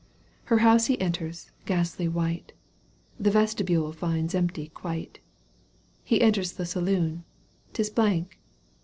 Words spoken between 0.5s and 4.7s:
house he enters, ghastly white, The vestibule finds empty